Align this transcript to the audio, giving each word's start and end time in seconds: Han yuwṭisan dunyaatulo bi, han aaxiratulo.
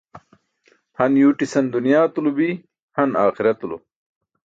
Han 0.97 1.13
yuwṭisan 1.21 1.65
dunyaatulo 1.73 2.29
bi, 2.37 2.47
han 2.95 3.11
aaxiratulo. 3.21 3.75